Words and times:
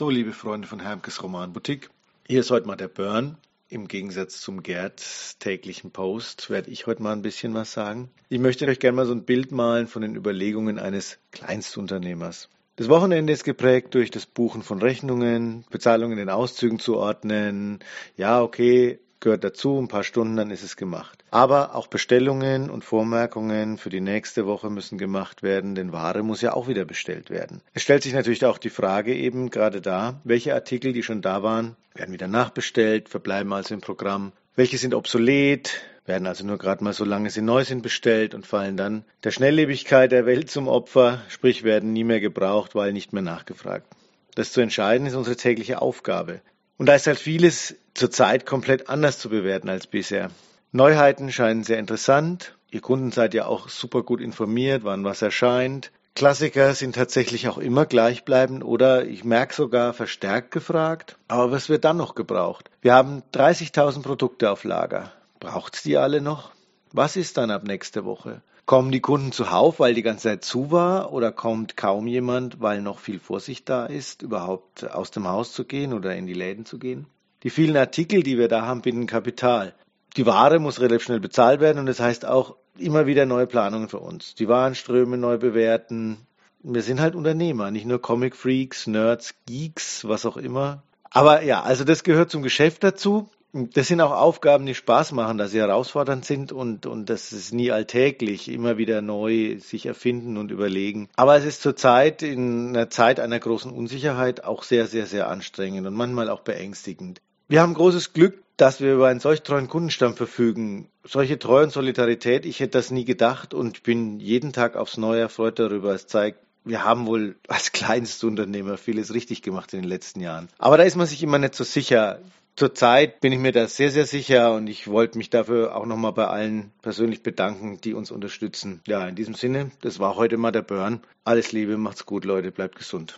So, 0.00 0.08
liebe 0.08 0.32
Freunde 0.32 0.66
von 0.66 0.80
Hermkes 0.80 1.22
Romanboutique, 1.22 1.90
hier 2.26 2.40
ist 2.40 2.50
heute 2.50 2.66
mal 2.66 2.76
der 2.76 2.88
Burn. 2.88 3.36
Im 3.68 3.86
Gegensatz 3.86 4.40
zum 4.40 4.62
Gerd 4.62 5.04
täglichen 5.40 5.90
Post 5.90 6.48
werde 6.48 6.70
ich 6.70 6.86
heute 6.86 7.02
mal 7.02 7.12
ein 7.12 7.20
bisschen 7.20 7.52
was 7.52 7.72
sagen. 7.72 8.08
Ich 8.30 8.38
möchte 8.38 8.66
euch 8.66 8.78
gerne 8.78 8.96
mal 8.96 9.04
so 9.04 9.12
ein 9.12 9.26
Bild 9.26 9.52
malen 9.52 9.88
von 9.88 10.00
den 10.00 10.16
Überlegungen 10.16 10.78
eines 10.78 11.18
Kleinstunternehmers. 11.32 12.48
Das 12.76 12.88
Wochenende 12.88 13.34
ist 13.34 13.44
geprägt 13.44 13.94
durch 13.94 14.10
das 14.10 14.24
Buchen 14.24 14.62
von 14.62 14.80
Rechnungen, 14.80 15.66
Bezahlungen 15.68 16.12
in 16.12 16.28
den 16.28 16.30
Auszügen 16.30 16.78
zu 16.78 16.96
ordnen. 16.96 17.80
Ja, 18.16 18.40
okay, 18.40 19.00
gehört 19.20 19.44
dazu, 19.44 19.78
ein 19.78 19.88
paar 19.88 20.04
Stunden, 20.04 20.36
dann 20.36 20.50
ist 20.50 20.62
es 20.62 20.76
gemacht. 20.76 21.24
Aber 21.30 21.74
auch 21.74 21.86
Bestellungen 21.86 22.70
und 22.70 22.84
Vormerkungen 22.84 23.78
für 23.78 23.90
die 23.90 24.00
nächste 24.00 24.46
Woche 24.46 24.70
müssen 24.70 24.98
gemacht 24.98 25.42
werden, 25.42 25.74
denn 25.74 25.92
Ware 25.92 26.22
muss 26.22 26.40
ja 26.40 26.54
auch 26.54 26.68
wieder 26.68 26.84
bestellt 26.84 27.30
werden. 27.30 27.60
Es 27.74 27.82
stellt 27.82 28.02
sich 28.02 28.12
natürlich 28.12 28.44
auch 28.44 28.58
die 28.58 28.70
Frage 28.70 29.14
eben 29.14 29.50
gerade 29.50 29.80
da, 29.80 30.20
welche 30.24 30.54
Artikel, 30.54 30.92
die 30.92 31.02
schon 31.02 31.22
da 31.22 31.42
waren, 31.42 31.76
werden 31.94 32.12
wieder 32.12 32.28
nachbestellt, 32.28 33.08
verbleiben 33.08 33.52
also 33.52 33.74
im 33.74 33.80
Programm. 33.80 34.32
Welche 34.56 34.78
sind 34.78 34.94
obsolet, 34.94 35.80
werden 36.06 36.26
also 36.26 36.44
nur 36.44 36.58
gerade 36.58 36.82
mal 36.82 36.92
so 36.92 37.04
lange 37.04 37.30
sie 37.30 37.42
neu 37.42 37.64
sind 37.64 37.82
bestellt 37.82 38.34
und 38.34 38.46
fallen 38.46 38.76
dann 38.76 39.04
der 39.22 39.30
Schnelllebigkeit 39.30 40.10
der 40.10 40.26
Welt 40.26 40.50
zum 40.50 40.66
Opfer, 40.66 41.22
sprich 41.28 41.62
werden 41.62 41.92
nie 41.92 42.04
mehr 42.04 42.20
gebraucht, 42.20 42.74
weil 42.74 42.92
nicht 42.92 43.12
mehr 43.12 43.22
nachgefragt. 43.22 43.86
Das 44.34 44.52
zu 44.52 44.60
entscheiden 44.60 45.06
ist 45.06 45.14
unsere 45.14 45.36
tägliche 45.36 45.82
Aufgabe. 45.82 46.40
Und 46.80 46.86
da 46.86 46.94
ist 46.94 47.06
halt 47.06 47.18
vieles 47.18 47.76
zurzeit 47.92 48.46
komplett 48.46 48.88
anders 48.88 49.18
zu 49.18 49.28
bewerten 49.28 49.68
als 49.68 49.86
bisher. 49.86 50.30
Neuheiten 50.72 51.30
scheinen 51.30 51.62
sehr 51.62 51.78
interessant. 51.78 52.56
Ihr 52.70 52.80
Kunden 52.80 53.12
seid 53.12 53.34
ja 53.34 53.44
auch 53.44 53.68
super 53.68 54.02
gut 54.02 54.22
informiert, 54.22 54.82
wann 54.82 55.04
was 55.04 55.20
erscheint. 55.20 55.92
Klassiker 56.14 56.74
sind 56.74 56.94
tatsächlich 56.94 57.48
auch 57.48 57.58
immer 57.58 57.84
gleichbleibend 57.84 58.64
oder 58.64 59.04
ich 59.04 59.24
merke 59.24 59.54
sogar 59.54 59.92
verstärkt 59.92 60.52
gefragt. 60.52 61.18
Aber 61.28 61.52
was 61.52 61.68
wird 61.68 61.84
dann 61.84 61.98
noch 61.98 62.14
gebraucht? 62.14 62.70
Wir 62.80 62.94
haben 62.94 63.24
30.000 63.34 64.00
Produkte 64.00 64.50
auf 64.50 64.64
Lager. 64.64 65.12
Braucht's 65.38 65.82
die 65.82 65.98
alle 65.98 66.22
noch? 66.22 66.50
Was 66.92 67.16
ist 67.16 67.36
dann 67.36 67.50
ab 67.50 67.64
nächste 67.64 68.04
Woche? 68.04 68.42
Kommen 68.66 68.90
die 68.90 69.00
Kunden 69.00 69.32
zuhauf, 69.32 69.78
weil 69.80 69.94
die 69.94 70.02
ganze 70.02 70.24
Zeit 70.24 70.44
zu 70.44 70.70
war, 70.70 71.12
oder 71.12 71.32
kommt 71.32 71.76
kaum 71.76 72.06
jemand, 72.06 72.60
weil 72.60 72.82
noch 72.82 72.98
viel 72.98 73.18
Vorsicht 73.18 73.68
da 73.68 73.86
ist, 73.86 74.22
überhaupt 74.22 74.90
aus 74.90 75.10
dem 75.10 75.28
Haus 75.28 75.52
zu 75.52 75.64
gehen 75.64 75.92
oder 75.92 76.14
in 76.16 76.26
die 76.26 76.34
Läden 76.34 76.64
zu 76.64 76.78
gehen? 76.78 77.06
Die 77.42 77.50
vielen 77.50 77.76
Artikel, 77.76 78.22
die 78.22 78.38
wir 78.38 78.48
da 78.48 78.66
haben, 78.66 78.82
binden 78.82 79.06
Kapital. 79.06 79.74
Die 80.16 80.26
Ware 80.26 80.58
muss 80.58 80.80
relativ 80.80 81.04
schnell 81.04 81.20
bezahlt 81.20 81.60
werden 81.60 81.78
und 81.78 81.86
das 81.86 82.00
heißt 82.00 82.26
auch 82.26 82.56
immer 82.76 83.06
wieder 83.06 83.26
neue 83.26 83.46
Planungen 83.46 83.88
für 83.88 84.00
uns. 84.00 84.34
Die 84.34 84.48
Warenströme 84.48 85.16
neu 85.16 85.38
bewerten. 85.38 86.26
Wir 86.62 86.82
sind 86.82 87.00
halt 87.00 87.14
Unternehmer, 87.14 87.70
nicht 87.70 87.86
nur 87.86 88.02
Comic 88.02 88.34
Freaks, 88.36 88.86
Nerds, 88.86 89.34
Geeks, 89.46 90.06
was 90.06 90.26
auch 90.26 90.36
immer. 90.36 90.82
Aber 91.10 91.42
ja, 91.42 91.62
also 91.62 91.84
das 91.84 92.04
gehört 92.04 92.30
zum 92.30 92.42
Geschäft 92.42 92.84
dazu. 92.84 93.28
Das 93.52 93.88
sind 93.88 94.00
auch 94.00 94.12
Aufgaben, 94.12 94.66
die 94.66 94.74
Spaß 94.74 95.12
machen, 95.12 95.36
dass 95.36 95.50
sie 95.50 95.58
herausfordernd 95.58 96.24
sind 96.24 96.52
und, 96.52 96.86
und 96.86 97.10
das 97.10 97.32
ist 97.32 97.52
nie 97.52 97.72
alltäglich, 97.72 98.48
immer 98.48 98.78
wieder 98.78 99.02
neu 99.02 99.58
sich 99.58 99.86
erfinden 99.86 100.36
und 100.36 100.52
überlegen. 100.52 101.08
Aber 101.16 101.36
es 101.36 101.44
ist 101.44 101.60
zurzeit 101.60 102.22
in 102.22 102.68
einer 102.68 102.90
Zeit 102.90 103.18
einer 103.18 103.40
großen 103.40 103.72
Unsicherheit 103.72 104.44
auch 104.44 104.62
sehr, 104.62 104.86
sehr, 104.86 105.06
sehr 105.06 105.28
anstrengend 105.28 105.86
und 105.86 105.94
manchmal 105.94 106.30
auch 106.30 106.40
beängstigend. 106.40 107.20
Wir 107.48 107.62
haben 107.62 107.74
großes 107.74 108.12
Glück, 108.12 108.40
dass 108.56 108.80
wir 108.80 108.94
über 108.94 109.08
einen 109.08 109.18
solch 109.18 109.42
treuen 109.42 109.66
Kundenstamm 109.66 110.14
verfügen. 110.14 110.88
Solche 111.02 111.38
Treue 111.38 111.64
und 111.64 111.72
Solidarität, 111.72 112.46
ich 112.46 112.60
hätte 112.60 112.78
das 112.78 112.90
nie 112.90 113.04
gedacht 113.04 113.54
und 113.54 113.82
bin 113.82 114.20
jeden 114.20 114.52
Tag 114.52 114.76
aufs 114.76 114.98
Neue 114.98 115.22
erfreut 115.22 115.58
darüber. 115.58 115.92
Es 115.94 116.06
zeigt, 116.06 116.38
wir 116.64 116.84
haben 116.84 117.06
wohl 117.06 117.36
als 117.48 117.72
Kleinstunternehmer 117.72 118.76
vieles 118.76 119.14
richtig 119.14 119.42
gemacht 119.42 119.72
in 119.72 119.80
den 119.80 119.88
letzten 119.88 120.20
Jahren. 120.20 120.48
Aber 120.58 120.76
da 120.76 120.84
ist 120.84 120.96
man 120.96 121.06
sich 121.06 121.22
immer 121.22 121.38
nicht 121.38 121.54
so 121.54 121.64
sicher. 121.64 122.20
Zurzeit 122.60 123.22
bin 123.22 123.32
ich 123.32 123.38
mir 123.38 123.52
da 123.52 123.66
sehr, 123.66 123.90
sehr 123.90 124.04
sicher 124.04 124.52
und 124.52 124.66
ich 124.66 124.86
wollte 124.86 125.16
mich 125.16 125.30
dafür 125.30 125.74
auch 125.74 125.86
nochmal 125.86 126.12
bei 126.12 126.26
allen 126.26 126.72
persönlich 126.82 127.22
bedanken, 127.22 127.80
die 127.80 127.94
uns 127.94 128.10
unterstützen. 128.10 128.82
Ja, 128.86 129.08
in 129.08 129.14
diesem 129.14 129.32
Sinne, 129.32 129.70
das 129.80 129.98
war 129.98 130.16
heute 130.16 130.36
mal 130.36 130.50
der 130.50 130.60
Burn. 130.60 131.00
Alles 131.24 131.52
Liebe, 131.52 131.78
macht's 131.78 132.04
gut, 132.04 132.26
Leute, 132.26 132.52
bleibt 132.52 132.76
gesund. 132.76 133.08